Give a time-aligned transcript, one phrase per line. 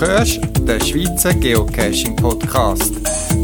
[0.00, 2.92] hörst den Schweizer Geocaching Podcast.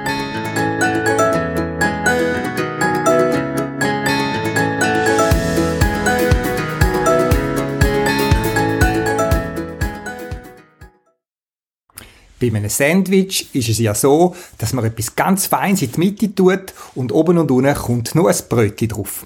[12.42, 16.34] Bei einem Sandwich ist es ja so, dass man etwas ganz Feines in die Mitte
[16.34, 19.24] tut und oben und unten kommt noch ein Brötchen drauf.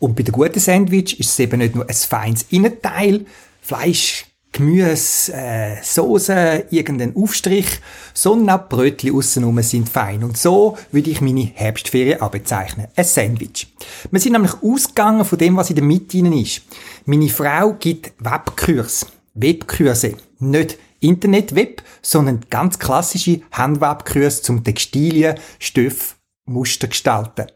[0.00, 3.26] Und bei der guten Sandwich ist es eben nicht nur ein feines Innenteil,
[3.60, 7.80] Fleisch, Gemüse, äh, Soße, irgendein Aufstrich,
[8.12, 10.24] sondern auch Brötchen außenrum sind fein.
[10.24, 12.88] Und so würde ich meine Herbstferien bezeichnen.
[12.96, 13.68] Ein Sandwich.
[14.10, 16.62] Wir sind nämlich ausgegangen von dem, was in der Mitte ist.
[17.04, 19.06] Meine Frau gibt Webkurs.
[19.34, 20.16] Webkurse.
[20.40, 27.46] Nicht Internetweb, sondern ganz klassische Handwebkurse zum Textilien, Stoff, Muster gestalten.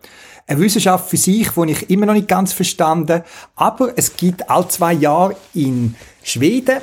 [0.47, 3.23] Eine Wissenschaft für sich, die ich immer noch nicht ganz verstanden,
[3.55, 6.81] aber es gibt all zwei Jahre in Schweden,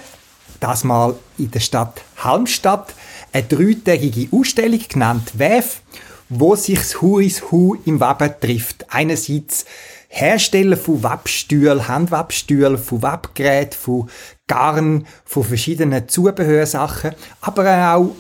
[0.60, 2.94] das mal in der Stadt Halmstad,
[3.32, 5.82] eine dreitägige Ausstellung genannt WEF,
[6.30, 8.86] wo sich das Hu is Hu im Weben trifft.
[8.90, 9.66] Einerseits
[10.12, 14.10] Hersteller von Webstühlen, Handwebstühlen, von Webgeräten, von
[14.48, 18.16] Garn, von verschiedenen Zubehörsachen, aber auch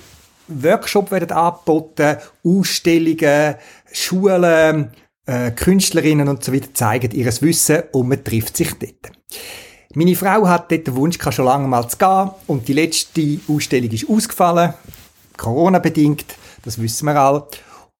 [0.47, 3.55] Workshops werden angeboten, Ausstellungen,
[3.91, 4.91] Schulen,
[5.25, 9.11] äh, Künstlerinnen und so weiter zeigen ihr Wissen und man trifft sich dort.
[9.95, 13.89] Meine Frau hat dort den Wunsch schon lange mal zu gehen und die letzte Ausstellung
[13.89, 14.75] ist ausgefallen,
[15.37, 16.25] Corona-bedingt,
[16.63, 17.47] das wissen wir alle.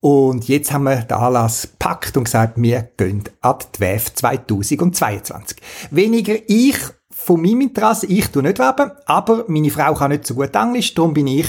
[0.02, 5.58] Und jetzt haben wir den Anlass gepackt und gesagt, wir gehen an die WEF 2022.
[5.92, 6.78] Weniger ich
[7.12, 10.94] von meinem Interesse, ich tue nicht weben, aber meine Frau kann nicht so gut Englisch,
[10.94, 11.48] darum bin ich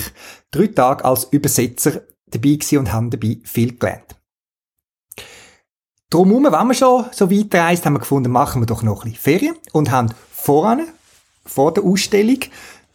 [0.51, 4.17] drei Tage als Übersetzer dabei gewesen und habe dabei viel gelernt.
[6.11, 9.13] Drumherum, wenn wir schon so weit reist, haben wir gefunden, machen wir doch noch ein
[9.13, 10.89] bisschen Ferien und haben voran,
[11.47, 12.41] vor der Ausstellung,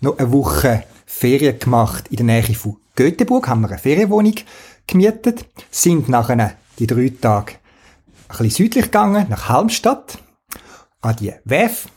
[0.01, 4.35] noch eine Woche Ferien gemacht in der Nähe von Göteborg, haben wir eine Ferienwohnung
[4.88, 7.53] gemietet, sind nachher die drei Tage
[8.28, 10.19] ein bisschen südlich gegangen, nach Halmstadt,
[11.01, 11.88] an die WEF.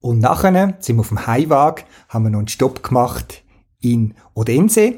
[0.00, 3.42] Und nachher sind wir auf dem Heimweg, haben wir noch einen Stopp gemacht
[3.80, 4.94] in Odense,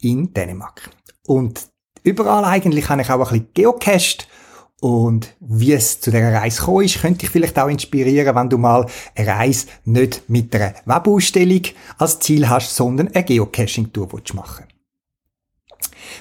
[0.00, 0.90] in Dänemark.
[1.26, 1.66] Und
[2.02, 4.28] überall eigentlich habe ich auch ein bisschen geocached.
[4.80, 8.58] Und wie es zu dieser Reise gekommen ist, könnte ich vielleicht auch inspirieren, wenn du
[8.58, 11.62] mal eine Reise nicht mit einer Webausstellung
[11.98, 14.66] als Ziel hast, sondern eine Geocaching-Tour machen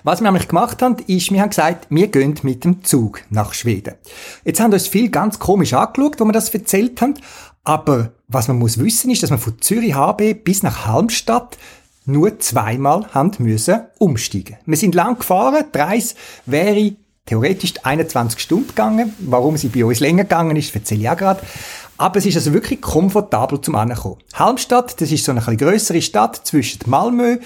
[0.03, 3.53] was wir nämlich gemacht haben, ist, wir haben gesagt, wir gehen mit dem Zug nach
[3.53, 3.95] Schweden.
[4.43, 7.15] Jetzt haben uns viel ganz komisch angeschaut, wo wir das erzählt haben.
[7.63, 11.57] Aber was man muss wissen, ist, dass man von Zürich HB bis nach Halmstadt
[12.05, 14.57] nur zweimal haben müssen umsteigen.
[14.65, 16.95] Wir sind lang gefahren, die Reise wäre
[17.25, 19.13] theoretisch 21 Stunden gegangen.
[19.19, 21.41] Warum sie bei uns länger gegangen ist, erzähle ich auch gerade.
[21.97, 24.17] Aber es ist also wirklich komfortabel zum Ankommen.
[24.33, 27.37] Halmstadt, das ist so eine etwas grössere Stadt zwischen Malmö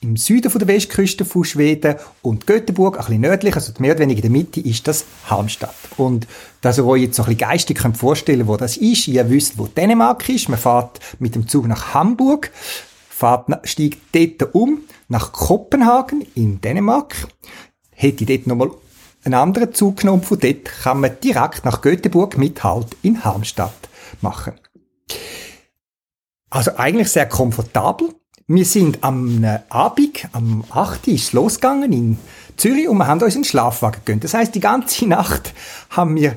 [0.00, 4.00] im Süden von der Westküste von Schweden und Göteborg, ein bisschen nördlich, also mehr oder
[4.00, 5.74] weniger in der Mitte, ist das Halmstad.
[5.96, 6.26] Und
[6.60, 9.58] dass ihr euch jetzt so ein bisschen geistig könnt vorstellen wo das ist, ihr wisst,
[9.58, 12.50] wo Dänemark ist, man fährt mit dem Zug nach Hamburg,
[13.08, 17.26] fährt, steigt dort um nach Kopenhagen in Dänemark,
[17.90, 18.70] hätte dort nochmal
[19.24, 23.74] einen anderen Zug genommen, von dort kann man direkt nach Göteborg mit Halt in Halmstad
[24.20, 24.52] machen.
[26.50, 28.14] Also eigentlich sehr komfortabel.
[28.48, 31.08] Wir sind am äh, Abend, am 8.
[31.08, 32.16] ist es losgegangen in
[32.56, 34.22] Zürich und wir haben uns in den Schlafwagen gegönnt.
[34.22, 35.52] Das heißt, die ganze Nacht
[35.90, 36.36] haben wir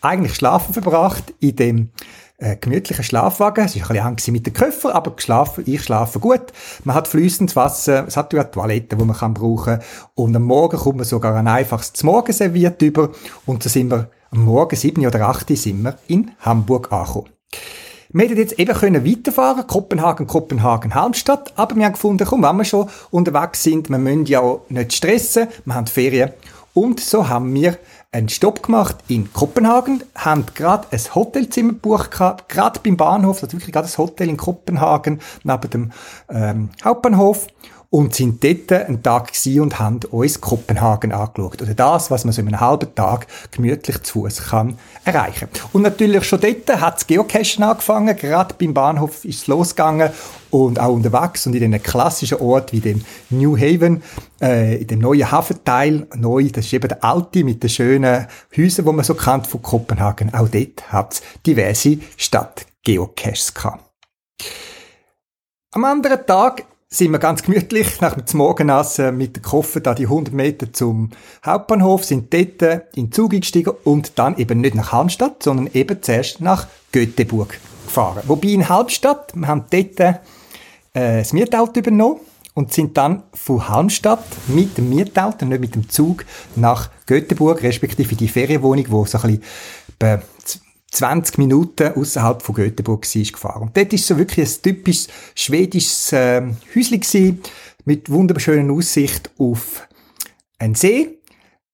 [0.00, 1.90] eigentlich schlafen verbracht in dem
[2.38, 3.66] äh, gemütlichen Schlafwagen.
[3.66, 6.42] Es war ein bisschen mit den Köffer, aber geschlafen, ich schlafe gut.
[6.82, 9.78] Man hat fließendes Wasser, es hat ja Toiletten, die man kann brauchen
[10.14, 13.10] Und am Morgen kommt man sogar ein einfaches Morgen serviert über
[13.46, 17.28] und so sind wir am Morgen 7 oder 8 sind wir in Hamburg angekommen.
[18.16, 22.56] Wir hätten jetzt eben können weiterfahren, Kopenhagen, Kopenhagen, Halmstadt, aber wir haben gefunden, komm, wenn
[22.56, 26.30] wir schon unterwegs sind, wir müssen ja auch nicht stressen, wir haben Ferien.
[26.74, 27.76] Und so haben wir
[28.12, 33.72] einen Stopp gemacht in Kopenhagen, haben gerade ein Hotelzimmer gebucht, gerade beim Bahnhof, ist wirklich
[33.72, 35.92] gerade ein Hotel in Kopenhagen, neben dem
[36.30, 37.48] ähm, Hauptbahnhof.
[37.94, 41.62] Und sind dort einen Tag gewesen und haben uns Kopenhagen angeschaut.
[41.62, 45.46] Oder das, was man so in einem halben Tag gemütlich zu Fuß kann erreichen.
[45.72, 48.16] Und natürlich schon dort hat das Geocachen angefangen.
[48.16, 50.10] Gerade beim Bahnhof ist es losgegangen
[50.50, 54.02] und auch unterwegs und in einem klassischen Ort wie dem New Haven,
[54.42, 58.26] äh, in dem neuen Hafenteil, neu, das ist eben der alte mit den schönen
[58.56, 60.34] Häusern, wo man so kennt von Kopenhagen.
[60.34, 63.84] Auch dort hat es diverse Stadt-Geocaches gehabt.
[65.70, 66.64] Am anderen Tag
[66.94, 71.10] sind wir ganz gemütlich nach dem Morgenassen mit dem Koffer da die 100 Meter zum
[71.44, 72.62] Hauptbahnhof, sind dort
[72.94, 77.58] in den Zug gestiegen und dann eben nicht nach Halmstadt, sondern eben zuerst nach Göteborg
[77.84, 78.22] gefahren.
[78.26, 80.14] Wobei in Halbstadt, wir haben dort äh,
[80.92, 82.20] das Mietauto übernommen
[82.54, 86.24] und sind dann von Halmstadt mit dem Mietauto, nicht mit dem Zug,
[86.54, 89.40] nach Göteborg, respektive die Ferienwohnung, wo so ein
[89.98, 90.22] bisschen
[90.94, 93.62] 20 Minuten außerhalb von Göteborg war, gefahren.
[93.62, 96.42] Und dort ist so wirklich ein typisches schwedisches äh,
[96.74, 97.42] Häuschen gewesen,
[97.84, 99.88] mit wunderschöner Aussicht auf
[100.58, 101.18] einen See.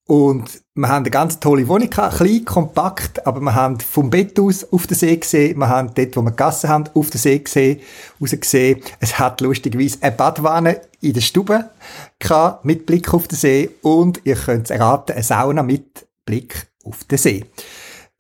[0.07, 4.41] Und wir haben eine ganz tolle Wohnung gehabt, klein, kompakt, aber wir haben vom Bett
[4.41, 7.39] aus auf den See gesehen, wir haben dort, wo wir gegessen haben, auf den See
[7.39, 7.81] gesehen,
[8.21, 8.81] rausgesehen.
[8.99, 11.71] Es hat lustigerweise eine Badwanne in der Stube
[12.19, 16.67] gehabt, mit Blick auf den See und ihr könnt es erraten, eine Sauna mit Blick
[16.85, 17.45] auf den See.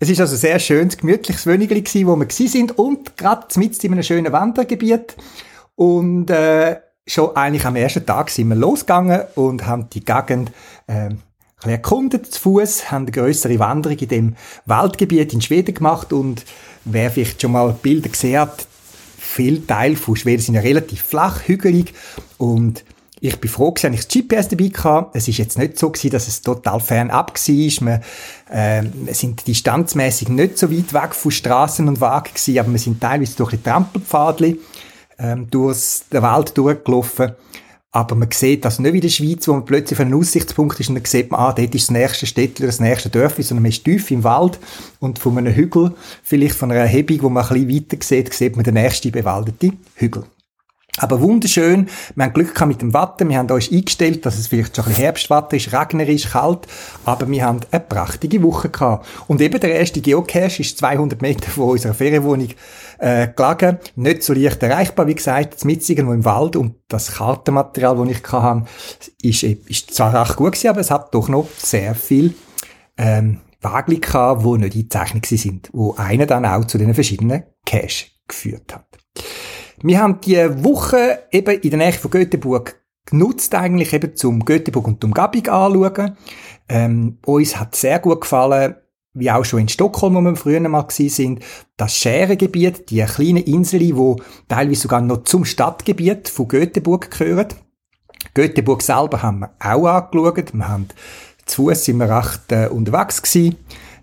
[0.02, 3.84] Es ist also sehr schönes, gemütliches Wönigli gewesen, wo wir gewesen sind und gerade mitten
[3.84, 5.14] in einem schönen Wandergebiet.
[5.76, 10.52] Und äh, schon eigentlich am ersten Tag sind wir losgegangen und haben die Gegend
[10.86, 11.10] äh,
[11.62, 16.46] ein erkundet zu Fuß, haben eine größere Wanderung in dem Waldgebiet in Schweden gemacht und
[16.86, 18.66] wer vielleicht schon mal Bilder gesehen hat,
[19.18, 21.92] viele Teile von Schweden sind ja relativ flach, hügelig
[22.38, 22.86] und
[23.20, 25.18] ich bin froh, dass ich das GPS dabei hatte.
[25.18, 27.46] Es ist jetzt nicht so gewesen, dass es total fernab war.
[27.46, 28.00] Wir,
[28.50, 28.82] äh,
[29.12, 33.36] sind distanzmäßig nicht so weit weg von Straßen und Wagen gewesen, aber wir sind teilweise
[33.36, 34.58] durch die Trampelpfadli
[35.18, 37.32] ähm, durch den Wald durchgelaufen.
[37.92, 40.78] Aber man sieht das nicht wie in der Schweiz, wo man plötzlich auf einem Aussichtspunkt
[40.78, 43.64] ist und dann sieht man, ah, dort ist das nächste Städtchen, das nächste Dörfli, sondern
[43.64, 44.60] man ist tief im Wald
[45.00, 45.92] und von einem Hügel,
[46.22, 49.78] vielleicht von einer Erhebung, wo man ein bisschen weiter sieht, sieht man den nächsten bewaldeten
[49.96, 50.24] Hügel.
[50.98, 51.88] Aber wunderschön.
[52.14, 53.28] Wir haben Glück mit dem Wetter.
[53.28, 56.66] Wir haben uns eingestellt, dass es vielleicht schon ein bisschen Herbstwetter ist, regnerisch, kalt.
[57.04, 59.06] Aber wir haben eine prachtige Woche gehabt.
[59.28, 62.48] Und eben der erste Geocache ist 200 Meter von unserer Ferienwohnung
[62.98, 63.78] äh, gelegen.
[63.96, 66.56] Nicht so leicht erreichbar, wie gesagt, mit irgendwo im Wald.
[66.56, 68.64] Und das Kartenmaterial, das ich hatte,
[69.22, 72.34] ist, ist zwar recht gut gewesen, aber es hat doch noch sehr viel
[72.98, 78.06] ähm, Wagli gehabt, die nicht eingezeichnet sind, wo einer dann auch zu den verschiedenen Cache
[78.26, 78.86] geführt hat.
[79.82, 84.86] Wir haben die Woche eben in der Nähe von Göteborg genutzt eigentlich eben zum Göteborg
[84.86, 86.16] und Umgebung anschauen.
[86.68, 88.74] Ähm, uns hat sehr gut gefallen,
[89.14, 91.42] wie auch schon in Stockholm, wo wir früher mal sind,
[91.78, 94.16] das Scherengebiet, die kleine Insel, wo
[94.48, 97.48] teilweise sogar noch zum Stadtgebiet von Göteborg gehören.
[98.34, 100.52] Göteborg selber haben wir auch angeschaut.
[100.52, 100.88] Wir haben
[101.46, 103.56] zu Fuß sind wir recht äh, unterwegs gewesen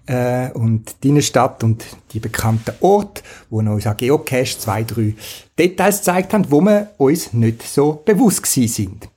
[0.08, 5.14] äh, und die Innenstadt und die bekannten Orte, wo uns auch Geocache zwei, drei
[5.58, 9.10] Details gezeigt haben, wo wir uns nicht so bewusst gewesen sind.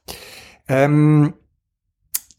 [0.69, 1.33] Ähm,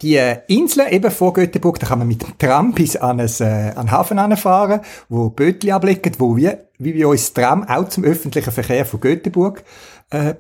[0.02, 3.92] die Insel eben vor Göteborg, da kann man mit dem Tram bis an, äh, den
[3.92, 8.86] Hafen anfahren, wo Bötli ablegen, wo wir, wie wir uns Tram auch zum öffentlichen Verkehr
[8.86, 9.64] von Göteborg
[10.10, 10.34] äh,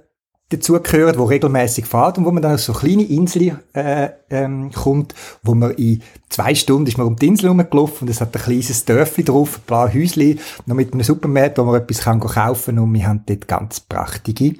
[0.51, 5.15] dazugehören, wo regelmäßig fährt und wo man dann auf so kleine Inseln äh, ähm, kommt,
[5.43, 8.41] wo man in zwei Stunden ist man um die Insel rumgelaufen und es hat ein
[8.41, 12.79] kleines Dörfli drauf, ein paar Häuschen, noch mit einem Supermarkt, wo man etwas kann kaufen
[12.79, 14.55] und wir haben dort ganz prachtige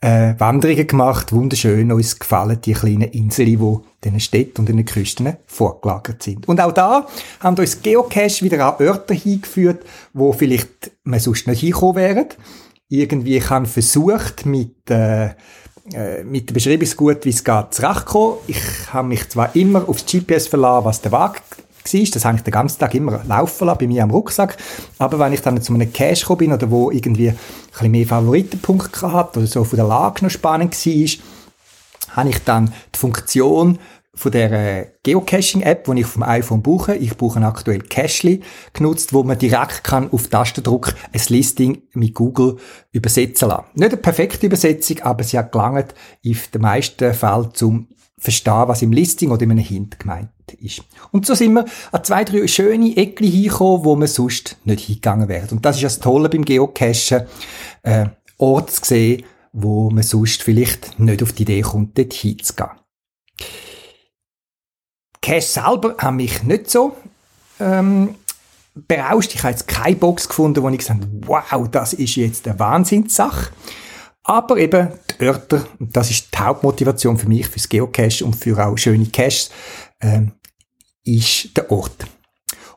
[0.00, 5.36] äh, Wanderungen gemacht, wunderschön, uns gefallen die kleinen Inseln, wo den Städten und den Küsten
[5.46, 6.48] vorgelagert sind.
[6.48, 7.06] Und auch da
[7.40, 9.84] haben uns Geocache wieder an Orte hingeführt,
[10.14, 12.28] wo vielleicht man sonst nicht hinkommen wären
[12.90, 15.30] irgendwie ich habe versucht, mit, äh,
[15.92, 18.38] äh, mit dem Beschreibungsgut, wie es geht, zurechtzukommen.
[18.46, 18.60] Ich
[18.92, 22.52] habe mich zwar immer aufs GPS verlassen, was der Wagen war, das habe ich den
[22.52, 24.56] ganzen Tag immer laufen lassen, bei mir am Rucksack.
[24.98, 27.38] Aber wenn ich dann zu einem Cache gekommen bin oder wo irgendwie ein
[27.70, 32.72] bisschen mehr Favoritenpunkte hatte oder so von der Lage noch spannend war, habe ich dann
[32.94, 33.78] die Funktion
[34.20, 38.42] von der Geocaching-App, die ich vom iPhone buche, ich buche aktuell Cashly,
[38.74, 42.58] genutzt, wo man direkt kann auf Tastendruck ein Listing mit Google
[42.92, 43.64] übersetzen lassen.
[43.74, 48.82] Nicht eine perfekte Übersetzung, aber sie hat gelangt in den meisten Fällen zum verstehen, was
[48.82, 50.28] im Listing oder in einem Hint gemeint
[50.60, 50.82] ist.
[51.10, 55.28] Und so sind wir an zwei, drei schöne Ecken hingekommen, wo man sonst nicht hingegangen
[55.28, 55.48] wäre.
[55.50, 57.22] Und das ist das Tolle beim Geocachen,
[57.84, 58.04] äh,
[58.36, 59.22] Orte zu sehen,
[59.54, 62.68] wo man sonst vielleicht nicht auf die Idee kommt, dort hinzugehen.
[65.30, 66.96] Cash selber haben mich nicht so
[67.60, 68.16] ähm,
[68.74, 69.32] berauscht.
[69.32, 72.58] Ich habe jetzt keine Box gefunden, wo ich gesagt habe, wow, das ist jetzt eine
[72.58, 73.52] Wahnsinnssache.
[74.24, 74.88] Aber eben
[75.20, 79.06] die Örter, und das ist die Hauptmotivation für mich, fürs Geocache und für auch schöne
[79.06, 79.52] Caches,
[80.00, 80.22] äh,
[81.04, 82.06] ist der Ort.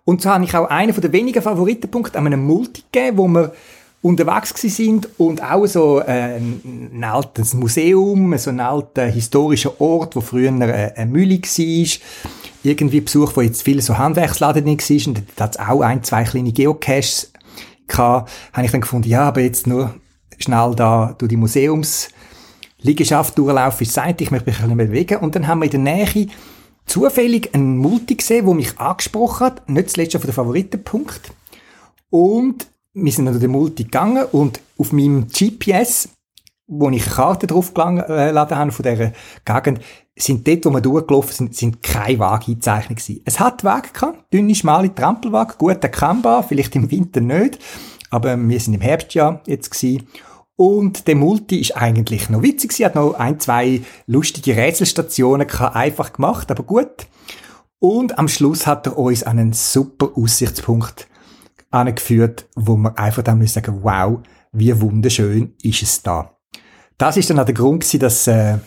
[0.05, 3.51] Und so habe ich auch einen der wenigen Favoritenpunkte an einem Multi gegeben, wo wir
[4.03, 10.21] unterwegs sind und auch so äh, ein altes Museum, so ein alter historischer Ort, wo
[10.21, 12.42] früher eine Mühle war.
[12.63, 16.23] Irgendwie Besuch, wo jetzt viele so Handwerksladen nicht war und da hat auch ein, zwei
[16.23, 17.33] kleine Geocaches
[17.87, 19.93] gehabt, habe ich dann gefunden, ja, aber jetzt nur
[20.37, 25.35] schnell da durch die Museumsliegenschaft durchlaufen, ist Zeit, ich möchte mich ein bisschen bewegen und
[25.35, 26.27] dann haben wir in der Nähe
[26.85, 31.31] zufällig einen Multi gesehen, der mich angesprochen hat, nicht zuletzt auf den Favoritenpunkt.
[32.09, 36.09] Und wir sind an den Multi gegangen und auf meinem GPS,
[36.67, 39.11] wo ich eine Karte draufgeladen äh, habe von dieser
[39.45, 39.81] Gegend,
[40.15, 43.21] sind dort, wo wir durchgelaufen sind, sind keine Waage eingezeichnet gewesen.
[43.25, 47.59] Es hat Wege gehabt, dünne, schmale Trampelwagen, gut erkennbar, vielleicht im Winter nicht,
[48.09, 50.07] aber wir sind im Herbst ja jetzt gewesen.
[50.55, 52.73] Und der Multi ist eigentlich noch witzig.
[52.73, 57.07] Sie hat noch ein, zwei lustige Rätselstationen gehabt, einfach gemacht, aber gut.
[57.79, 61.07] Und am Schluss hat er uns einen super Aussichtspunkt
[61.71, 64.19] angeführt, wo wir einfach dann müssen sagen, wow,
[64.51, 66.32] wie wunderschön ist es da.
[66.97, 68.57] Das ist dann auch der Grund gewesen, dass äh,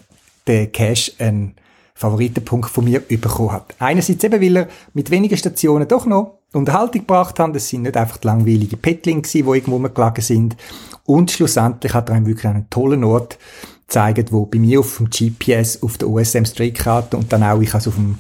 [0.47, 1.55] der Cache einen
[1.95, 3.75] Favoritenpunkt von mir bekommen hat.
[3.79, 7.55] Einerseits eben, weil er mit wenigen Stationen doch noch Unterhaltung gebracht hat.
[7.55, 10.57] Das sind nicht einfach die langweilige Petling die irgendwo rumgelagert sind.
[11.05, 13.39] Und schlussendlich hat er einem wirklich einen tollen Ort
[13.87, 17.73] gezeigt, wo bei mir auf dem GPS, auf der OSM Straight-Karte und dann auch, ich
[17.73, 18.19] also auf dem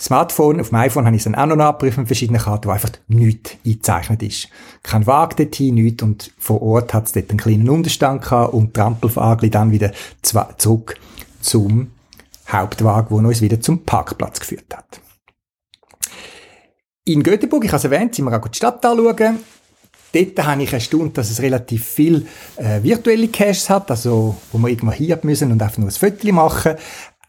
[0.00, 2.72] Smartphone, auf dem iPhone habe ich es dann auch noch nachgeprüft mit verschiedenen Karten, wo
[2.72, 4.48] einfach nichts eingezeichnet ist.
[4.82, 8.72] Kein Wagen dorthin, nichts und vor Ort hat es dort einen kleinen Unterstand gehabt und
[8.72, 9.92] Trampelfagli dann wieder
[10.22, 10.96] zurück
[11.42, 11.90] zum
[12.48, 15.00] Hauptwagen, wo uns wieder zum Parkplatz geführt hat.
[17.04, 19.38] In Göteborg, ich habe es erwähnt, sind wir auch die Stadt anschauen.
[20.12, 22.26] Dort habe ich erstaunt, dass es relativ viel
[22.56, 26.32] äh, virtuelle Caches hat, also wo man irgendwo hier müssen und einfach nur ein Foto
[26.32, 26.74] machen.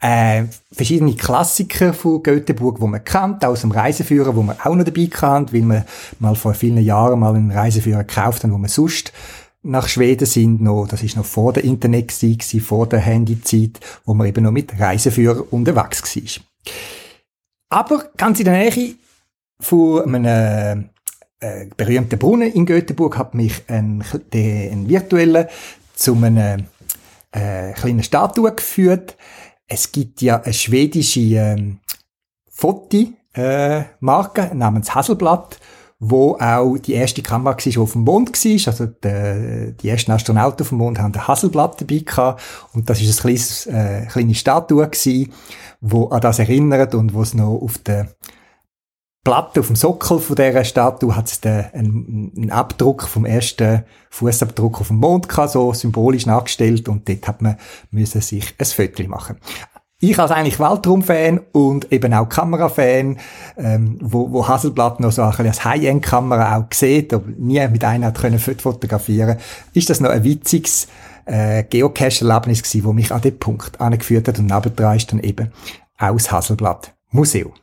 [0.04, 4.84] Äh, verschiedene Klassiker von Göteborg, wo man kennt, aus dem Reiseführer, wo man auch noch
[4.84, 5.86] dabei kennt, weil man
[6.20, 9.14] mal vor vielen Jahren mal einen Reiseführer gekauft hat, wo man sonst
[9.62, 14.26] nach Schweden sind noch, das ist noch vor der Internetzeit, vor der Handyzeit, wo man
[14.26, 16.44] eben noch mit Reiseführer unterwegs war.
[17.70, 18.96] Aber ganz in der Nähe
[19.60, 20.90] von einem
[21.40, 24.04] äh, berühmten Brunnen in Göteborg hat mich ein,
[24.34, 25.48] ein virtueller
[25.94, 26.66] zu einem
[27.32, 29.16] äh, kleinen Statue geführt.
[29.74, 31.80] Es gibt ja eine schwedische ähm,
[32.50, 35.62] Fotomarke äh, namens Hasselblatt,
[35.98, 38.68] wo auch die erste Kamera war, die auf dem Mond war.
[38.68, 42.42] Also die, die ersten Astronauten auf dem Mond haben ein Hasselblatt dabei gehabt.
[42.74, 44.92] Und das ist ein kleines, äh, kleine Statue
[45.80, 48.10] wo an das erinnert und wo es noch auf der
[49.24, 54.82] Platte, auf dem Sockel von dieser Statue hat es einen, einen Abdruck vom ersten Fußabdruck
[54.82, 57.58] auf dem Mond gehabt, so symbolisch nachgestellt und dort hat man
[57.92, 59.38] müssen sich ein Foto machen.
[60.00, 63.20] Ich als eigentlich Weltraumfan und eben auch Kamerafan,
[63.58, 67.84] ähm, wo, wo Hasselblatt noch so ein bisschen als High-End-Kamera auch sieht, aber nie mit
[67.84, 69.38] einer hat können fotografieren,
[69.74, 70.88] ist das noch ein witziges
[71.26, 75.52] äh, Geocache-Erlebnis gewesen, wo mich an den Punkt angeführt hat und nebendran ist dann eben
[76.00, 77.54] aus Hasselblatt Museum.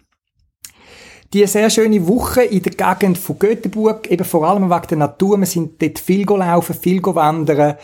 [1.34, 5.38] Die sehr schöne Woche in der Gegend von Göteborg, eben vor allem wegen der Natur,
[5.38, 7.76] wir sind dort viel gelaufen, viel wandern,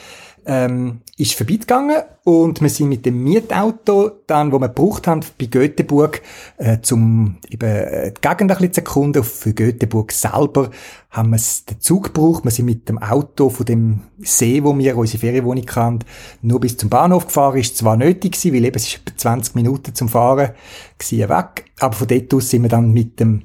[0.46, 5.46] ähm, ist vorbeigegangen und wir sind mit dem Mietauto dann, wo wir gebraucht haben, bei
[5.46, 6.22] Göteborg,
[6.56, 10.70] äh, zum eben äh, die Gegend ein bisschen zu erkunden, für Göteborg selber,
[11.10, 12.44] haben wir den Zug gebraucht.
[12.44, 16.00] Wir sind mit dem Auto von dem See, wo wir unsere Ferienwohnung hatten,
[16.42, 17.58] nur bis zum Bahnhof gefahren.
[17.58, 20.50] Ist zwar nötig gewesen, weil eben es ist etwa 20 Minuten zum Fahren
[20.98, 23.44] gewesen, weg, aber von dort aus sind wir dann mit dem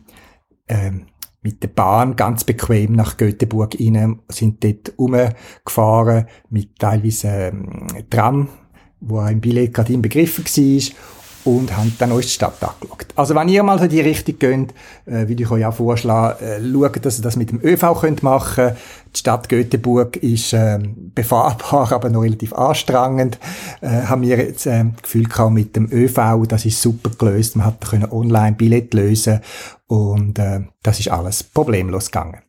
[0.68, 1.06] ähm,
[1.42, 8.50] mit der Bahn ganz bequem nach Göteborg rein, sind dort umgefahren mit teilweise ähm, Tram,
[9.00, 11.19] wo ein Billett gerade inbegriffen war
[11.50, 13.08] und haben dann uns die Stadt angeschaut.
[13.16, 14.74] Also wenn ihr mal in die Richtung geht,
[15.06, 18.22] äh, würde ich euch auch vorschlagen, äh, schaut, dass ihr das mit dem ÖV könnt
[18.22, 18.74] machen
[19.16, 23.40] Die Stadt Göteborg ist äh, befahrbar, aber noch relativ anstrengend.
[23.82, 27.56] Äh, haben wir jetzt äh, Gefühl gehabt mit dem ÖV, das ist super gelöst.
[27.56, 29.42] Man hat können online Billett lösen
[29.88, 32.42] und äh, das ist alles problemlos gegangen.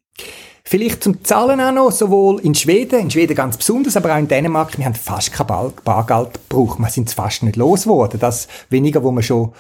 [0.65, 4.29] Vielleicht zum Zahlen auch noch, sowohl in Schweden, in Schweden ganz besonders, aber auch in
[4.29, 6.79] Dänemark, wir haben fast kein Bargeld gebraucht.
[6.79, 8.21] Wir sind fast nicht losgeworden.
[8.21, 9.53] Das weniger, wo wir schon,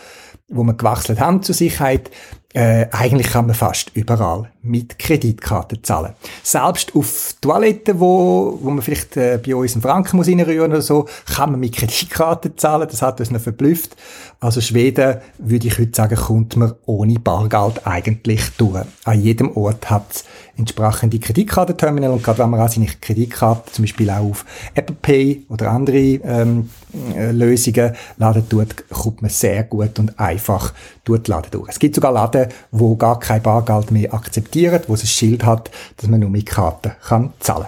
[0.49, 2.11] wo wir gewechselt haben zur Sicherheit.
[2.53, 6.15] äh, eigentlich kann man fast überall mit Kreditkarte zahlen.
[6.43, 11.07] Selbst auf Toiletten, wo, wo man vielleicht äh, bei uns einen Franken muss oder so,
[11.27, 12.89] kann man mit Kreditkarte zahlen.
[12.91, 13.97] Das hat uns noch verblüfft.
[14.43, 18.87] Also Schweden, würde ich heute sagen, kommt man ohne Bargeld eigentlich durch.
[19.05, 20.25] An jedem Ort hat es
[20.57, 25.45] entsprechende Kreditkartenterminal und gerade wenn man auch seine Kreditkarte zum Beispiel auch auf Apple Pay
[25.51, 26.71] oder andere ähm,
[27.15, 30.73] äh, Lösungen laden tut, kommt man sehr gut und einfach
[31.05, 31.69] durch Laden durch.
[31.69, 35.71] Es gibt sogar Laden, wo gar kein Bargeld mehr akzeptieren, wo es ein Schild hat,
[35.99, 37.67] dass man nur mit Karten kann zahlen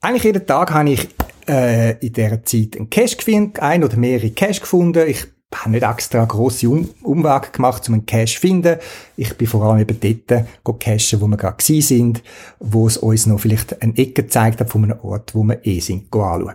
[0.00, 1.08] Eigentlich jeden Tag habe ich
[1.48, 5.08] äh, in dieser Zeit einen Cash gefunden, ein oder mehrere Cash gefunden.
[5.08, 8.78] Ich habe nicht extra grosse um Umwege gemacht, um einen Cash zu finden.
[9.16, 12.22] Ich bin vor allem eben dort cashen, wo wir gerade sind,
[12.58, 15.80] wo es uns noch vielleicht eine Ecke gezeigt hat von einem Ort, wo wir eh
[15.80, 16.54] sind, anschauen.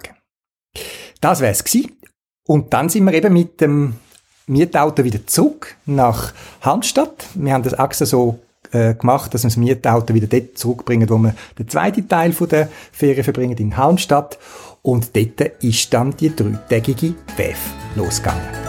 [1.22, 1.92] Das wär's gewesen.
[2.46, 3.96] Und dann sind wir eben mit dem
[4.48, 7.28] Mietauto wieder zurück nach Handstadt.
[7.36, 8.40] Wir haben das extra so
[8.72, 12.50] äh, gemacht, dass wir das Mietauto wieder dort zurückbringen, wo wir den zweiten Teil von
[12.50, 14.38] der Ferien verbringen, in Halmstadt.
[14.84, 17.58] Und dort ist dann die dreitägige WEF
[17.96, 18.63] losgegangen.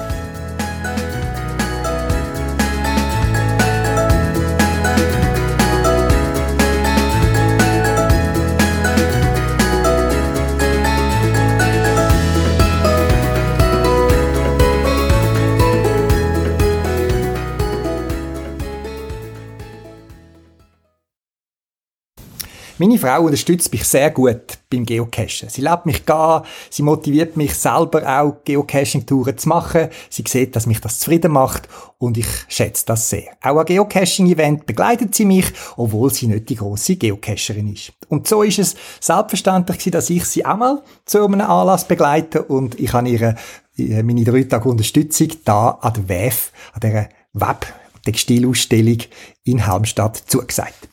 [22.77, 25.49] Meine Frau unterstützt mich sehr gut beim Geocachen.
[25.49, 26.41] Sie lässt mich gehen,
[26.71, 29.91] sie motiviert mich selber auch Geocaching-Touren zu machen.
[30.11, 33.31] Sie sieht, dass mich das zufrieden macht und ich schätze das sehr.
[33.41, 37.93] Auch ein Geocaching-Event begleitet sie mich, obwohl sie nicht die grosse Geocacherin ist.
[38.09, 42.81] Und so ist es selbstverständlich dass ich sie auch mal zu einem Anlass begleite und
[42.81, 43.37] ich habe ihre,
[43.79, 48.99] äh, meine drei Tage Unterstützung da an der WEF, an dieser Web-Textilausstellung
[49.45, 50.89] in Halmstadt zugesagt.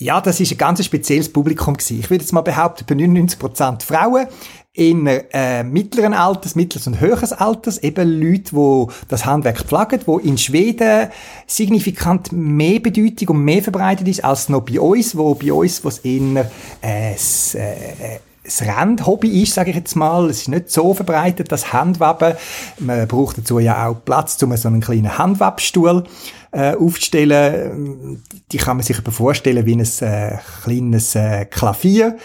[0.00, 2.00] Ja, das ist ein ganz spezielles Publikum gewesen.
[2.00, 4.28] Ich würde jetzt mal behaupten, bei 99% Frauen
[4.72, 10.18] in äh, mittleren Alters, mittleres und höheres Alters, eben Leute, die das Handwerk pflegen, wo
[10.18, 11.10] in Schweden
[11.46, 15.98] signifikant mehr Bedeutung und mehr verbreitet ist als noch bei uns, wo bei uns, was
[15.98, 20.28] eher äh, das, äh, das Randhobby ist, sage ich jetzt mal.
[20.28, 22.36] Es ist nicht so verbreitet, das Handweben.
[22.78, 26.04] Man braucht dazu ja auch Platz, um so einen kleinen Handwebstuhl
[26.52, 28.22] äh, aufzustellen.
[28.50, 32.16] Die kann man sich aber vorstellen wie ein äh, kleines äh, Klavier.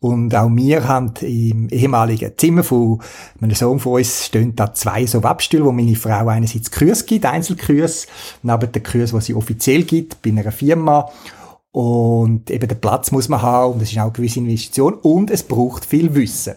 [0.00, 3.00] Und auch wir haben im ehemaligen Zimmer von
[3.40, 7.26] meinem Sohn von uns stehen da zwei so Webstühle, wo meine Frau einerseits Kurs gibt,
[7.26, 8.06] Einzelkurs,
[8.42, 11.10] neben den Kurs, die sie offiziell gibt, bei einer Firma.
[11.74, 15.28] Und eben den Platz muss man haben und das ist auch eine gewisse Investition und
[15.28, 16.54] es braucht viel Wissen.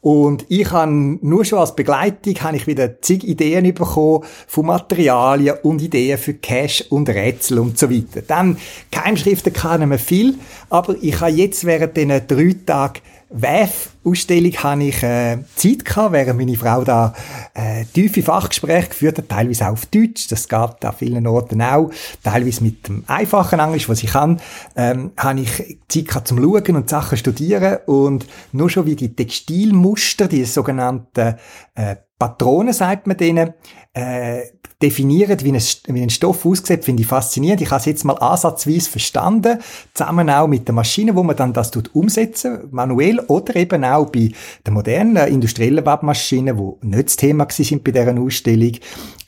[0.00, 5.56] Und ich habe nur schon als Begleitung habe ich wieder zig Ideen bekommen von Materialien
[5.64, 8.22] und Ideen für Cash und Rätsel und so weiter.
[8.22, 8.56] Dann
[8.92, 10.36] Keimschriften kann man viel,
[10.70, 13.00] aber ich habe jetzt während diesen drei Tagen
[13.32, 17.14] WEF-Ausstellung habe ich äh, Zeit gehabt, während meine Frau da
[17.54, 21.90] äh, tiefe Fachgespräche geführt hat, teilweise auch auf Deutsch, das geht an vielen Orten auch,
[22.22, 24.40] teilweise mit dem einfachen Englisch, was ich kann,
[24.76, 29.14] ähm, habe ich Zeit gehabt zum Schauen und Sachen studieren und nur schon wie die
[29.14, 31.36] Textilmuster, die sogenannten
[31.74, 33.54] äh, Patronen, sagt man denen,
[33.94, 34.42] äh,
[34.80, 37.62] definieren, wie ein, wie ein Stoff aussieht, finde ich faszinierend.
[37.62, 39.58] Ich habe es jetzt mal ansatzweise verstanden,
[39.92, 44.08] zusammen auch mit der Maschine, wo man dann das tut umsetzen, manuell oder eben auch
[44.10, 44.30] bei
[44.64, 48.74] den modernen industriellen Webmaschinen, wo nicht das Thema sind bei dieser Ausstellung,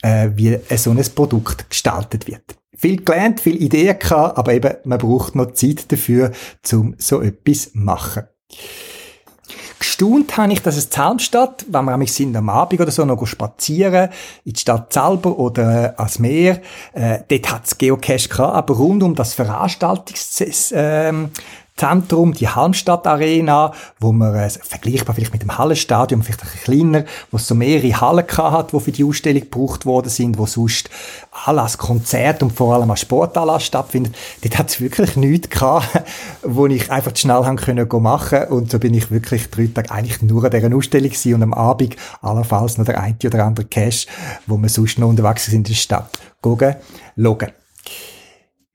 [0.01, 2.55] äh, wie so ein Produkt gestaltet wird.
[2.77, 6.31] Viel gelernt, viel Ideen gehabt, aber eben, man braucht noch Zeit dafür,
[6.71, 8.23] um so etwas zu machen.
[9.79, 14.09] Gestaunt habe ich, dass es Zelmstadt, wenn wir sind am Abend oder so noch spazieren,
[14.43, 16.61] in die Stadt selber oder äh, ans Meer,
[16.93, 21.29] äh, dort hat es Geocache gehabt, aber rund um das Veranstaltungs, ähm,
[21.77, 27.03] Zentrum, die Halmstadt Arena, wo man äh, vergleichbar vielleicht mit dem Hallenstadion, vielleicht ein kleiner,
[27.31, 30.89] wo es so mehrere Hallen hat, wo für die Ausstellung gebraucht worden sind, wo sonst
[31.43, 34.15] Anlass, Konzert und vor allem auch Sportanlass stattfindet.
[34.41, 36.01] Dort hat es wirklich nichts gehabt,
[36.43, 40.21] wo ich einfach schnell haben können machen und so bin ich wirklich drei Tage eigentlich
[40.21, 44.07] nur an dieser Ausstellung gewesen und am Abend allenfalls noch der eine oder andere Cash,
[44.47, 46.77] wo wir sonst noch unterwegs sind in der Stadt, gucken,
[47.17, 47.51] schauen.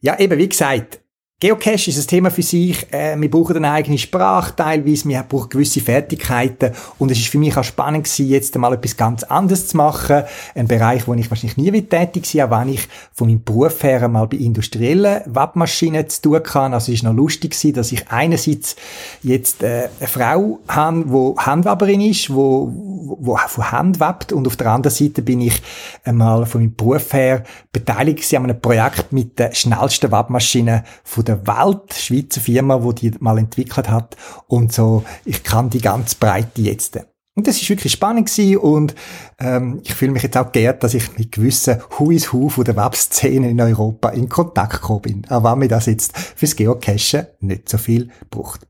[0.03, 1.01] Ja, eben, wie gesagt,
[1.41, 2.87] Geocache ist ein Thema für sich.
[2.93, 7.39] Äh, wir brauchen eine eigene Sprache teilweise, wir brauchen gewisse Fertigkeiten und es ist für
[7.39, 10.25] mich auch spannend gewesen, jetzt mal etwas ganz anderes zu machen.
[10.55, 14.07] Ein Bereich, wo ich wahrscheinlich nie tätig sein auch wenn ich von meinem Beruf her
[14.09, 16.75] mal bei industriellen Wattmaschinen zu tun kann.
[16.75, 18.77] Also es ist noch lustig gewesen, dass ich einerseits
[19.23, 22.71] jetzt äh, eine Frau habe, die Handwaberin ist, wo,
[23.19, 25.63] wo von Hand wappt und auf der anderen Seite bin ich
[26.05, 31.47] einmal von meinem Beruf her beteiligt an einem Projekt mit den schnellsten Wattmaschinen von der
[31.47, 34.17] Welt, Schweizer Firma, die die mal entwickelt hat
[34.47, 36.99] und so, ich kann die ganz Breite jetzt.
[37.37, 38.95] Und das ist wirklich spannend gewesen und
[39.39, 42.77] ähm, ich fühle mich jetzt auch geehrt, dass ich mit gewissen Who is von der
[42.77, 47.69] Webszene in Europa in Kontakt gekommen bin, auch wenn mir das jetzt fürs Geocachen nicht
[47.69, 48.67] so viel braucht.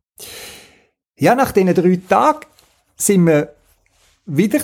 [1.18, 2.46] Ja, nach diesen drei Tagen
[2.96, 3.54] sind wir
[4.26, 4.60] wieder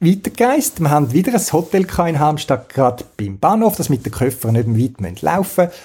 [0.00, 0.80] weitergereist.
[0.80, 5.02] Wir haben wieder ein Hotel in Hamstadt, gerade beim Bahnhof, das mit den Köffern nicht
[5.02, 5.78] weit laufen müssen.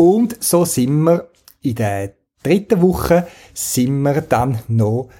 [0.00, 1.28] Und so sind wir
[1.60, 5.10] in der dritten Woche sind wir dann noch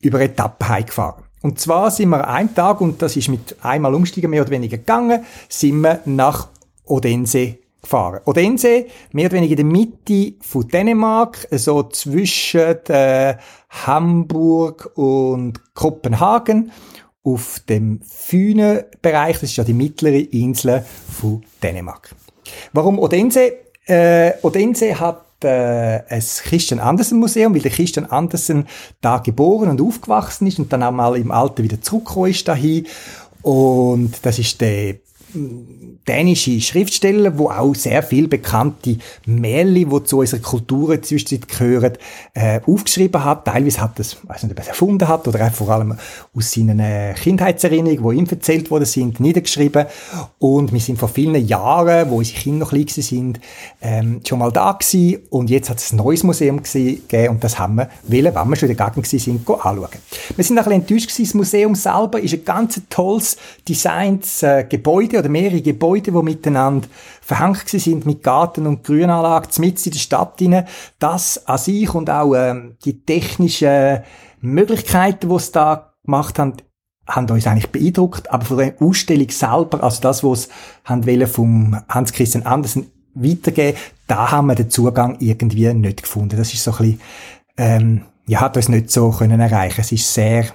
[0.00, 1.22] über Etappen heimgefahren.
[1.42, 4.78] Und zwar sind wir einen Tag, und das ist mit einmal umsteigen mehr oder weniger
[4.78, 6.48] gegangen, sind wir nach
[6.84, 8.22] Odense gefahren.
[8.24, 13.36] Odense, mehr oder weniger in der Mitte von Dänemark, so zwischen äh,
[13.70, 16.72] Hamburg und Kopenhagen,
[17.22, 22.16] auf dem Fühne-Bereich, das ist ja die mittlere Insel von Dänemark.
[22.72, 23.52] Warum Odense?
[23.86, 28.66] Äh, Odense hat äh, ein Christian Andersen Museum, weil der Christian Andersen
[29.00, 32.86] da geboren und aufgewachsen ist und dann auch mal im Alter wieder zurückgekommen ist dahin.
[33.42, 34.96] Und das ist der
[36.06, 41.92] dänische Schriftsteller, wo auch sehr viel bekannte Märchen, die zu unserer Kultur zwischenzeit gehören,
[42.34, 43.44] äh, aufgeschrieben hat.
[43.44, 45.96] Teilweise hat es, weiß nicht, ob er es erfunden hat oder vor allem
[46.34, 49.86] aus seinen äh, Kindheitserinnerungen, die ihm erzählt worden sind, niedergeschrieben.
[50.38, 53.40] Und wir sind vor vielen Jahren, wo unsere Kinder noch klein sind,
[53.80, 55.18] ähm, schon mal da gewesen.
[55.30, 58.56] Und jetzt hat es ein neues Museum gegeben und das haben wir wollen, wenn wir
[58.56, 59.88] schon in der Gegend sind, anschauen.
[60.36, 61.24] Wir sind ein bisschen enttäuscht gewesen.
[61.24, 63.36] Das Museum selber ist ein ganz tolles,
[63.68, 66.88] designtes äh, Gebäude oder mehrere Gebäude, die miteinander
[67.20, 70.66] verhängt sind mit Garten und Grünanlage, mitten in der Stadt rein.
[70.98, 74.00] Das an sich und auch ähm, die technischen
[74.40, 76.54] Möglichkeiten, die es da gemacht haben,
[77.06, 80.48] haben uns eigentlich beeindruckt, aber von der Ausstellung selber, also das, was
[80.86, 86.36] wollen vom Hans Christian Andersen weitergeben, da haben wir den Zugang irgendwie nicht gefunden.
[86.36, 87.00] Das ist so ein bisschen,
[87.56, 89.80] ähm, ja, hat uns nicht so können erreichen.
[89.80, 90.46] Es ist sehr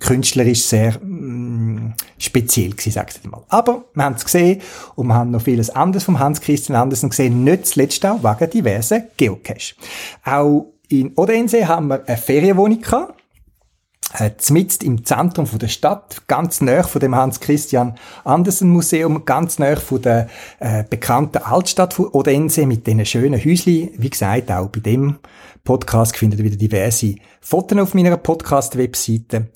[0.00, 3.42] künstlerisch sehr mm, speziell gewesen, sag's ich mal.
[3.48, 4.60] Aber wir haben es gesehen
[4.96, 9.04] und wir haben noch vieles anderes vom Hans-Christian Andersen gesehen, nicht zuletzt auch wegen diversen
[9.16, 9.74] Geocache.
[10.24, 13.15] Auch in Odense haben wir eine Ferienwohnung gehabt,
[14.14, 19.76] äh, mitten im Zentrum der Stadt, ganz nah von dem Hans-Christian Andersen Museum, ganz nah
[19.76, 20.28] von der
[20.60, 23.90] äh, bekannten Altstadt von Odense mit diesen schönen Häuschen.
[23.96, 25.16] Wie gesagt, auch bei dem
[25.64, 29.48] Podcast findet ihr wieder diverse Fotos auf meiner Podcast-Webseite.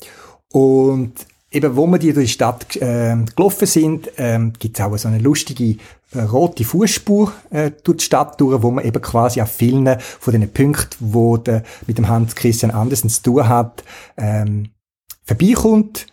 [0.53, 1.13] Und
[1.51, 5.19] eben, wo wir durch die Stadt äh, gelaufen sind, ähm, gibt es auch so eine
[5.19, 5.77] lustige
[6.15, 10.53] rote Fußspur äh, durch die Stadt durch, wo man eben quasi auf vielen von den
[10.53, 13.85] Punkten, wo der mit dem Hans Christian Andersen zu tun hat,
[14.17, 14.71] ähm,
[15.25, 16.07] vorbeikommt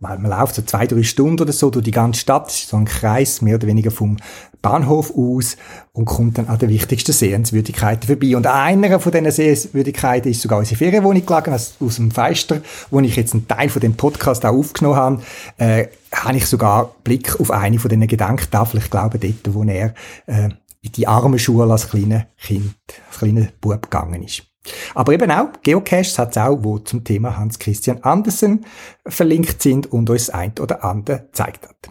[0.00, 2.84] weil man läuft so zwei, drei Stunden oder so durch die ganze Stadt, so ein
[2.84, 4.16] Kreis, mehr oder weniger vom
[4.62, 5.56] Bahnhof aus
[5.92, 8.36] und kommt dann an den wichtigsten Sehenswürdigkeiten vorbei.
[8.36, 13.00] Und einer von diesen Sehenswürdigkeiten ist sogar unsere Ferienwohnung gelegen, also aus dem Feister, wo
[13.00, 15.22] ich jetzt einen Teil von dem Podcast auch aufgenommen habe,
[15.58, 19.94] äh, habe ich sogar Blick auf eine von diesen Gedenktafeln, ich glaube dort, wo er
[20.26, 20.48] äh,
[20.80, 22.74] in die arme Schule als kleiner Kind,
[23.08, 24.53] als kleiner Bub gegangen ist.
[24.94, 28.64] Aber eben auch Geocaches hat es auch, wo zum Thema Hans Christian Andersen
[29.06, 31.90] verlinkt sind und uns ein oder andere gezeigt hat.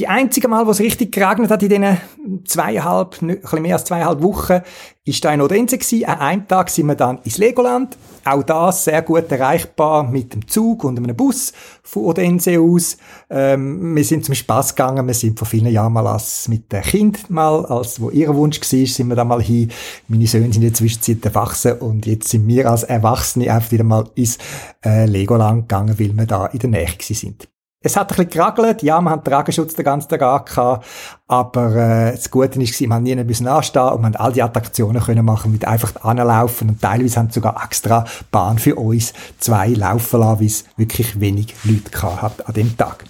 [0.00, 1.98] Die einzige Mal, wo es richtig geregnet hat in diesen
[2.44, 4.60] zweieinhalb, ein bisschen mehr als zweieinhalb Wochen,
[5.04, 5.78] ist da in Odense.
[6.08, 7.96] An einem Tag sind wir dann ins Legoland.
[8.24, 11.52] Auch das sehr gut erreichbar mit dem Zug und einem Bus
[11.84, 12.96] von Odense aus.
[13.30, 15.06] Ähm, wir sind zum Spaß gegangen.
[15.06, 18.60] Wir sind vor vielen Jahren mal als, mit dem Kind mal, als wo ihr Wunsch
[18.60, 19.70] war, sind wir da mal hin.
[20.08, 23.84] Meine Söhne sind in der Zwischenzeit erwachsen und jetzt sind wir als Erwachsene einfach wieder
[23.84, 24.38] mal ins
[24.84, 27.46] äh, Legoland gegangen, weil wir da in der Nähe sind.
[27.86, 30.86] Es hat ein bisschen geragelt, ja, wir haben Tragenschutz den ganzen Tag angehabt,
[31.28, 35.22] aber äh, das Gute wir haben nie müssen anstehen und haben all die Attraktionen können
[35.22, 40.40] machen mit einfach anlaufen und teilweise haben sogar extra Bahn für uns zwei laufen lassen,
[40.40, 43.04] weil es wirklich wenig Leute gehabt hat an dem Tag.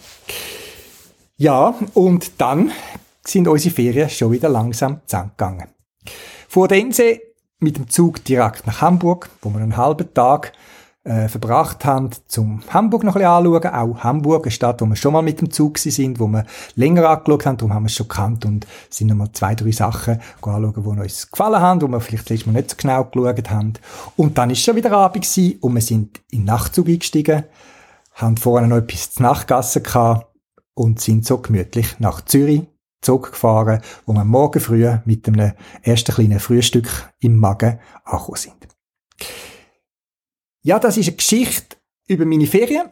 [1.36, 2.72] Ja, und dann
[3.24, 5.68] sind unsere Ferien schon wieder langsam zusammengegangen.
[6.48, 7.20] Vor Dense
[7.60, 10.52] mit dem Zug direkt nach Hamburg, wo wir einen halben Tag
[11.04, 13.74] äh, verbracht haben, zum Hamburg noch ein bisschen anschauen.
[13.74, 17.08] Auch Hamburg, eine Stadt, wo wir schon mal mit dem Zug sind, wo wir länger
[17.08, 20.74] angeschaut haben, darum haben wir es schon gekannt und sind nochmal zwei, drei Sachen anschauen,
[20.74, 23.74] die uns gefallen haben, wo wir vielleicht letztes Mal nicht so genau geschaut haben.
[24.16, 27.44] Und dann ist schon wieder Abend gewesen und wir sind in den Nachtzug eingestiegen,
[28.14, 30.26] haben vorher noch etwas zu Nachtgassen gehabt
[30.74, 32.62] und sind so gemütlich nach Zürich
[33.02, 38.54] Zug gefahren, wo wir morgen früh mit einem ersten kleinen Frühstück im Magen angekommen sind.
[40.66, 41.76] Ja, das ist eine Geschichte
[42.08, 42.88] über meine Ferien,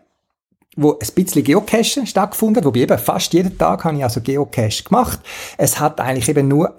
[0.76, 4.84] wo ein bisschen Geocachen stattgefunden hat, wobei eben fast jeden Tag habe ich also Geocache
[4.84, 5.20] gemacht.
[5.56, 6.76] Es hat eigentlich eben nur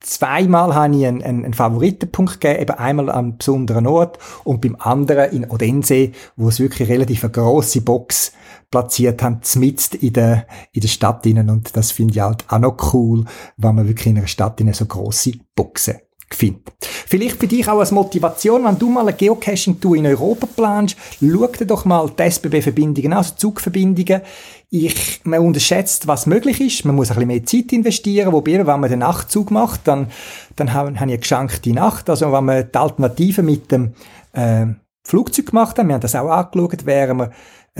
[0.00, 5.32] zweimal habe ich einen, einen, Favoritenpunkt gegeben, eben einmal am besonderen Ort und beim anderen
[5.32, 8.32] in Odense, wo es wirklich relativ eine grosse Box
[8.70, 12.58] platziert haben, zmitzt in der, in der Stadt innen und das finde ich halt auch
[12.58, 13.24] noch cool,
[13.56, 16.00] wenn man wirklich in einer Stadt in so grosse Boxen
[16.30, 16.72] findet.
[16.80, 21.46] Vielleicht für dich auch als Motivation, wenn du mal eine Geocaching-Tour in Europa planst, schau
[21.46, 24.22] dir doch mal die SBB-Verbindungen an, also Zugverbindungen.
[24.70, 26.84] Ich, man unterschätzt, was möglich ist.
[26.84, 30.08] Man muss ein bisschen mehr Zeit investieren, wobei, wenn man den Nachtzug macht, dann,
[30.56, 32.10] dann haben, haben ich eine geschenkte Nacht.
[32.10, 33.92] Also, wenn man die Alternative mit dem,
[34.32, 34.66] äh,
[35.06, 37.30] Flugzeug gemacht haben, wir haben das auch angeschaut, wären wir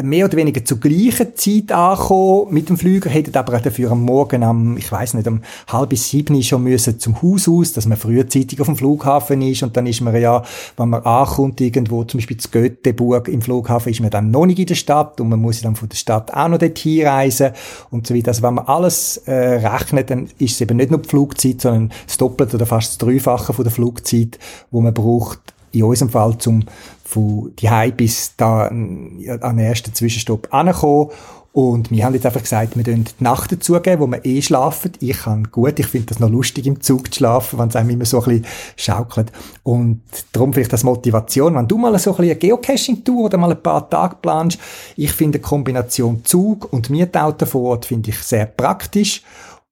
[0.03, 4.43] mehr oder weniger zur gleichen Zeit angekommen mit dem Flüger, hätten aber dafür am Morgen
[4.43, 7.97] am, ich weiß nicht, um halb bis sieben schon müssen zum Haus aus, dass man
[7.97, 10.43] frühzeitig auf dem Flughafen ist und dann ist man ja,
[10.77, 14.59] wenn man ankommt irgendwo, zum Beispiel zu Göteborg im Flughafen, ist man dann noch nicht
[14.59, 17.53] in der Stadt und man muss dann von der Stadt auch noch dorthin reisen
[17.93, 18.29] und so weiter.
[18.29, 21.93] Also wenn man alles äh, rechnet, dann ist es eben nicht nur die Flugzeit, sondern
[22.05, 24.41] das Doppelte oder fast das Dreifache von der Flugzeit,
[24.73, 26.65] wo man braucht, in unserem Fall zum
[27.05, 31.11] von die bis da an den ersten Zwischenstopp ankommen.
[31.55, 34.90] Und wir haben jetzt einfach gesagt, wir dürfen die Nacht dazugeben, wo wir eh schlafen.
[34.99, 37.90] Ich kann gut, ich finde das noch lustig, im Zug zu schlafen, wenn es einem
[37.90, 39.31] immer so ein bisschen schaukelt.
[39.62, 43.53] Und darum vielleicht das Motivation, wenn du mal so ein bisschen eine Geocaching-Tour oder mal
[43.53, 44.59] ein paar Tage planst,
[44.97, 49.23] ich finde die Kombination Zug und Mietauto vor Ort finde ich sehr praktisch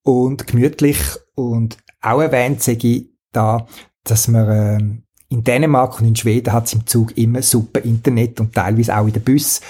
[0.05, 1.01] und gemütlich
[1.35, 3.67] und auch erwähnt sage ich da,
[4.05, 8.39] dass man äh, in Dänemark und in Schweden hat es im Zug immer super Internet
[8.39, 9.61] und teilweise auch in den Bus.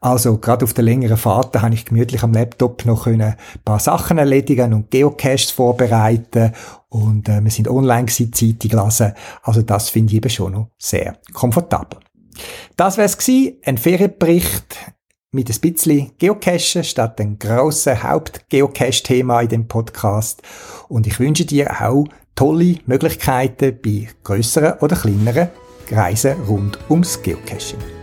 [0.00, 4.18] Also gerade auf der längeren Fahrt habe ich gemütlich am Laptop noch ein paar Sachen
[4.18, 6.52] erledigen und Geocaches vorbereiten
[6.88, 9.12] und äh, wir sind online gewesen, Zeitung lesen.
[9.42, 12.00] Also das finde ich eben schon noch sehr komfortabel.
[12.76, 14.76] Das wäre es gewesen, ein Ferienbericht
[15.30, 20.42] mit ein bisschen Geocachen statt dem grossen Haupt-Geocache-Thema in dem Podcast.
[20.88, 22.06] Und ich wünsche dir auch
[22.42, 25.50] tolle Möglichkeiten bei größeren oder kleineren
[25.92, 28.01] Reisen rund ums Geocaching.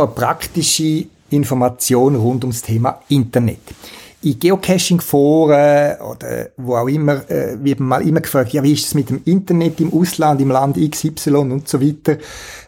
[0.00, 3.60] Noch praktische Information rund ums Thema Internet.
[4.22, 8.94] In Geocaching-Foren oder wo auch immer äh, wird mal immer gefragt, ja, wie ist es
[8.94, 12.18] mit dem Internet im Ausland, im Land XY und so weiter.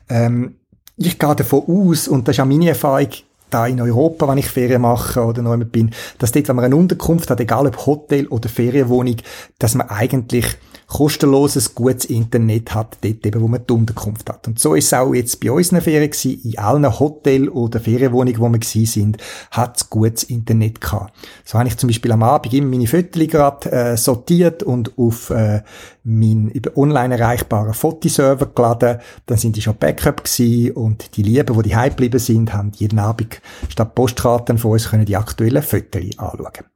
[0.09, 0.57] Ähm,
[0.97, 3.09] ich gehe davon aus, und das ist auch meine Erfahrung,
[3.51, 6.65] da in Europa, wenn ich Ferien mache oder noch immer bin, dass dort, wenn man
[6.65, 9.17] eine Unterkunft hat, egal ob Hotel oder Ferienwohnung,
[9.59, 10.47] dass man eigentlich
[10.93, 14.47] kostenloses, gutes Internet hat, dort eben, wo man die Unterkunft hat.
[14.47, 16.41] Und so ist es auch jetzt bei uns der Ferien gewesen.
[16.45, 19.17] In allen Hotel- oder Ferienwohnungen, wo wir gewesen sind,
[19.51, 21.15] hat es gutes Internet gehabt.
[21.47, 25.31] So habe ich zum Beispiel am Abend immer meine Fotos gerade äh, sortiert und auf
[25.31, 25.63] äh,
[26.05, 28.99] meinen über online erreichbaren Fotoserver geladen.
[29.25, 32.99] Dann sind die schon Backup gewesen und die Lieben, die die geblieben sind, haben jeden
[32.99, 36.72] Abend statt Postkarten von uns können die aktuellen Fotos anschauen.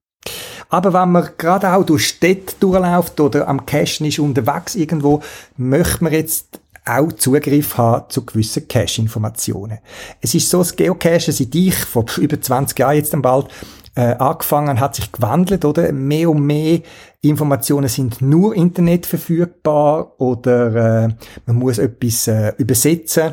[0.69, 5.23] Aber wenn man gerade auch durch Städte durchläuft oder am Cachen ist unterwegs irgendwo,
[5.57, 9.79] möchte man jetzt auch Zugriff haben zu gewissen Cache-Informationen.
[10.21, 13.49] Es ist so, das Geocachen, seit ich vor über 20 Jahren jetzt dann bald
[13.97, 15.91] äh, angefangen hat sich gewandelt, oder?
[15.91, 16.81] Mehr und mehr
[17.23, 21.09] Informationen sind nur Internet verfügbar oder äh,
[21.47, 23.33] man muss etwas äh, übersetzen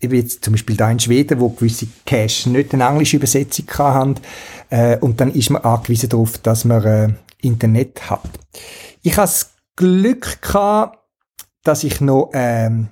[0.00, 4.14] eben jetzt zum Beispiel da in Schweden, wo gewisse Cache nicht eine englische Übersetzung haben,
[4.70, 7.08] äh, und dann ist man angewiesen darauf, dass man äh,
[7.40, 8.28] Internet hat.
[9.02, 10.98] Ich habe das Glück gehabt,
[11.64, 12.88] dass ich noch ähm,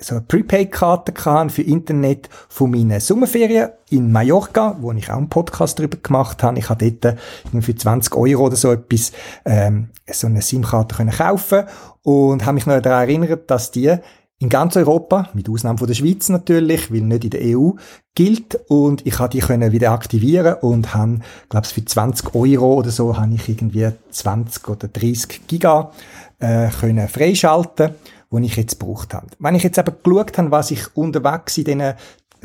[0.00, 1.12] so eine Prepaid-Karte
[1.50, 6.58] für Internet von meinen Sommerferien in Mallorca, wo ich auch einen Podcast darüber gemacht habe.
[6.58, 7.18] Ich habe dort
[7.60, 9.12] für 20 Euro oder so etwas,
[9.44, 11.64] ähm, so eine SIM-Karte können kaufen
[12.02, 13.96] und habe mich noch daran erinnert, dass die
[14.40, 17.70] in ganz Europa, mit Ausnahme von der Schweiz natürlich, weil nicht in der EU
[18.14, 22.74] gilt und ich habe die können wieder aktivieren und habe, glaube ich, für 20 Euro
[22.74, 25.92] oder so habe ich irgendwie 20 oder 30 Giga
[26.38, 27.94] äh, können freischalten
[28.30, 29.26] die ich jetzt gebraucht habe.
[29.38, 31.94] Wenn ich jetzt aber geschaut habe, was ich unterwegs in diesen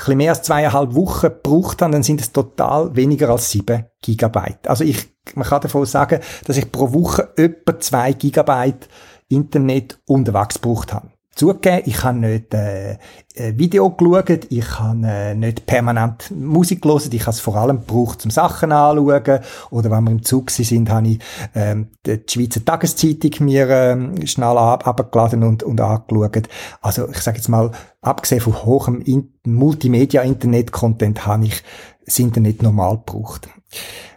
[0.08, 4.68] ein mehr als zweieinhalb Wochen gebraucht habe, dann sind es total weniger als sieben Gigabyte.
[4.68, 8.88] Also ich, man kann davon sagen, dass ich pro Woche etwa zwei Gigabyte
[9.30, 11.13] Internet unterwegs gebraucht habe.
[11.36, 12.98] Zugegeben, ich habe nicht äh,
[13.36, 18.22] Video geschaut, ich habe äh, nicht permanent Musik gelesen, ich habe es vor allem gebraucht,
[18.22, 19.40] zum Sachen anzuschauen.
[19.72, 21.20] Oder wenn wir im Zug sind, habe ich
[21.56, 26.50] ähm, die Schweizer Tageszeitung mir ähm, schnell ab abgeladen und, und angeschaut.
[26.82, 31.64] Also ich sage jetzt mal, abgesehen von hohem In Multimedia-Internet-Content habe ich
[32.06, 33.50] das Internet normal gebraucht.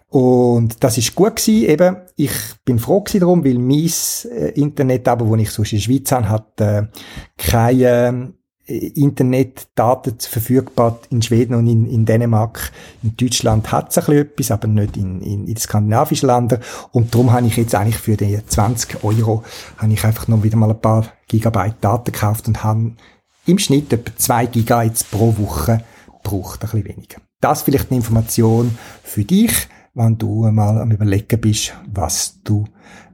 [0.08, 1.96] Und das ist gut gewesen, eben.
[2.14, 2.32] Ich
[2.64, 3.90] bin froh gewesen darum, weil mein
[4.30, 6.82] äh, Internet, aber wo ich sonst in der Schweiz habe, hat äh,
[7.36, 8.32] keine
[8.66, 12.70] äh, Internetdaten verfügbar in Schweden und in, in Dänemark.
[13.02, 16.60] In Deutschland hat es ein bisschen etwas, aber nicht in, in, in den skandinavischen Ländern.
[16.92, 19.42] Und darum habe ich jetzt eigentlich für die 20 Euro
[19.76, 22.92] habe ich einfach noch wieder mal ein paar Gigabyte Daten gekauft und habe
[23.44, 25.84] im Schnitt etwa 2 Gigabyte pro Woche
[26.22, 27.18] gebraucht, ein bisschen weniger.
[27.40, 32.64] Das vielleicht eine Information für dich wenn du mal am überlegen bist, was du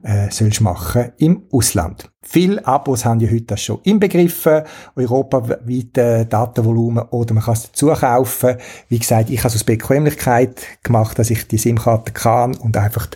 [0.03, 2.11] äh, sollst machen im Ausland.
[2.21, 4.63] Viele Abos haben ja heute das schon inbegriffen,
[4.95, 8.57] europaweite Datenvolumen oder man kann es dazu kaufen.
[8.89, 13.07] Wie gesagt, ich habe es aus Bequemlichkeit gemacht, dass ich die SIM-Karte kann und einfach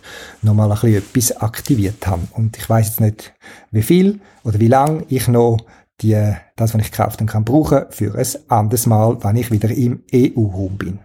[0.41, 2.21] nochmal ein bisschen etwas aktiviert habe.
[2.32, 3.34] Und ich weiß jetzt nicht,
[3.71, 5.58] wie viel oder wie lang ich noch
[6.01, 9.69] die, das, was ich gekauft habe, kann brauchen für ein anderes Mal, wenn ich wieder
[9.71, 10.99] im EU-Raum bin.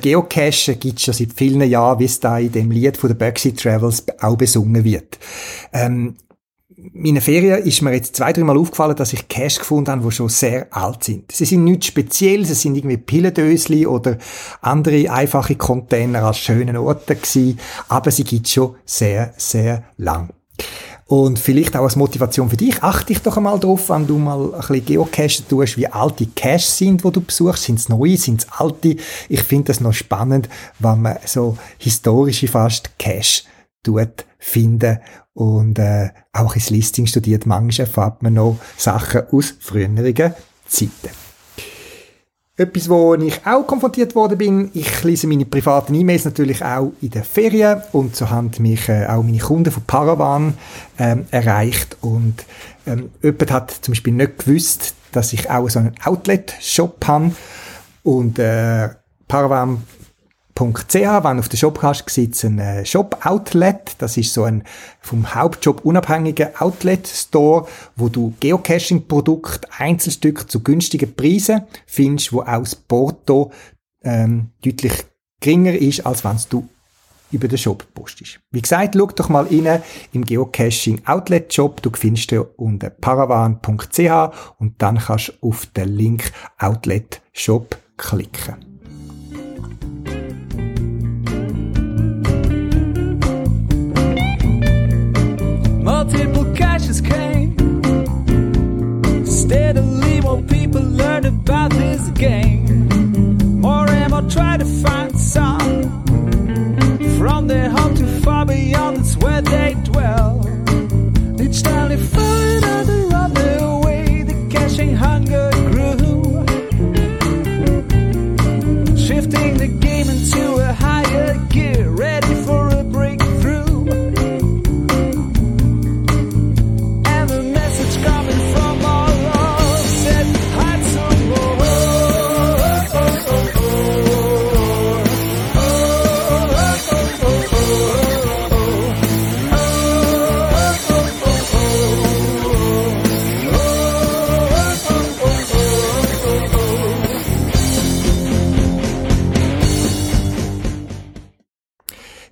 [0.00, 3.14] Geocachen gibt es schon seit vielen Jahren, wie es da in dem Lied von der
[3.14, 5.18] Backseat Travels auch besungen wird.
[5.72, 6.16] Ähm,
[6.92, 10.28] meine Ferien ist mir jetzt zwei, dreimal aufgefallen, dass ich Cash gefunden habe, die schon
[10.28, 11.30] sehr alt sind.
[11.30, 14.16] Sie sind nichts Spezielles, es sind irgendwie Pillendösli oder
[14.62, 17.58] andere einfache Container als schönen Orte gewesen,
[17.88, 20.30] aber sie gibt schon sehr, sehr lang.
[21.10, 24.54] Und vielleicht auch als Motivation für dich, achte dich doch einmal drauf, wenn du mal
[24.54, 27.64] ein bisschen Geocachen tust, wie alte Caches sind, wo du besuchst.
[27.64, 28.94] Sind es neue, sind es alte?
[29.28, 33.42] Ich finde das noch spannend, wenn man so historische fast Cache
[33.82, 35.00] tut, finden
[35.32, 37.44] und äh, auch ins Listing studiert.
[37.44, 39.96] Manchmal erfahrt man noch Sachen aus früheren
[40.68, 41.29] Zeiten.
[42.60, 47.08] Etwas, wo ich auch konfrontiert worden bin, ich lese meine privaten E-Mails natürlich auch in
[47.08, 47.80] den Ferien.
[47.92, 50.58] Und so haben mich äh, auch meine Kunden von Paravan
[50.98, 51.96] ähm, erreicht.
[52.02, 52.44] Und
[52.86, 57.30] ähm, jemand hat zum Beispiel nicht gewusst, dass ich auch so einen Outlet-Shop habe.
[58.02, 58.90] Und äh,
[59.26, 59.82] Paravan
[60.60, 60.94] Shop.ch.
[60.94, 63.96] Wenn du auf den Shop hast, sieht ein äh, Shop-Outlet.
[63.96, 64.64] Das ist so ein
[65.00, 73.52] vom Hauptjob unabhängiger Outlet-Store, wo du Geocaching-Produkte, Einzelstücke zu günstigen Preisen findest, wo das Porto
[74.02, 74.92] ähm, deutlich
[75.40, 76.68] geringer ist, als wenn du
[77.32, 78.40] über den Shop postest.
[78.50, 79.80] Wie gesagt, schau doch mal rein
[80.12, 81.80] im Geocaching Outlet Shop.
[81.80, 88.69] Du findest ihn unter paravan.ch und dann kannst du auf den Link Outlet Shop klicken.
[96.54, 97.56] Caches came.
[99.26, 102.88] Steadily, more people learn about this game.
[103.60, 106.04] More and more try to find some.
[107.18, 110.40] From their home to far beyond, it's where they dwell.
[111.40, 115.49] Each time they find other on their way, the caching hunger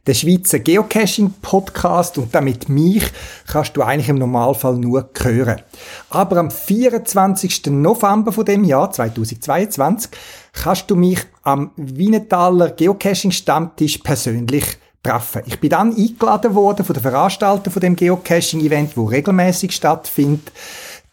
[0.09, 3.05] der Schweizer Geocaching-Podcast und damit mich
[3.47, 5.61] kannst du eigentlich im Normalfall nur hören.
[6.09, 7.67] Aber am 24.
[7.67, 10.11] November von dem Jahr 2022
[10.55, 14.65] kannst du mich am Wienetaler Geocaching-Stammtisch persönlich
[15.03, 15.43] treffen.
[15.45, 20.53] Ich bin dann eingeladen worden von den Veranstaltern von dem Geocaching-Event, wo regelmäßig stattfindet,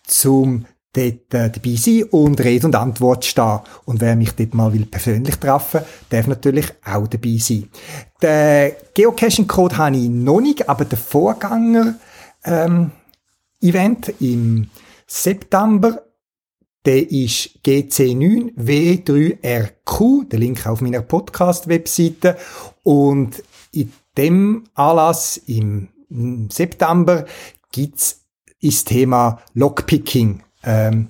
[0.08, 0.66] zum
[0.96, 3.60] dort äh, dabei sein und Rede und Antwort stehen.
[3.86, 7.70] Und wer mich dort mal will persönlich treffen darf natürlich auch dabei sein.
[8.22, 11.96] Den Geocaching-Code habe ich noch nicht, aber der Vorgänger
[12.44, 12.92] ähm,
[13.62, 14.70] Event im
[15.08, 16.02] September,
[16.86, 22.38] der ist GC9W3RQ, der Link auf meiner Podcast-Webseite.
[22.84, 23.42] Und
[23.72, 25.88] in dem Anlass im
[26.50, 27.26] September
[27.72, 28.22] gibt's
[28.62, 31.10] ist Thema Lockpicking ähm,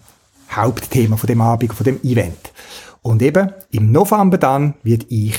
[0.51, 2.51] Hauptthema von dem Abend, von dem Event.
[3.01, 5.35] Und eben im November dann wird ich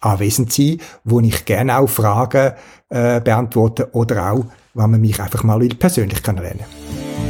[0.00, 2.52] anwesend sein, wo ich gerne auch Fragen
[2.88, 4.44] äh, beantworte oder auch,
[4.74, 7.29] wenn man mich einfach mal persönlich kennenlernen kann.